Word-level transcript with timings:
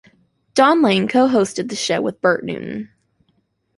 Don 0.55 0.81
Lane 0.81 1.07
co-hosted 1.07 1.69
the 1.69 1.75
show 1.75 2.01
with 2.01 2.21
Bert 2.21 2.43
Newton. 2.43 2.89